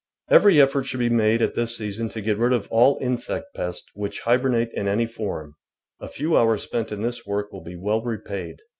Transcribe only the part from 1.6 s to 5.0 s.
season to get rid of all insect pests which hibernate in